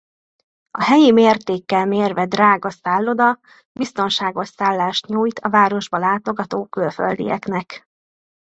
[0.71, 3.39] A helyi mértékkel mérve drága szálloda
[3.71, 7.89] biztonságos szállást nyújt a városba látogató külföldieknek.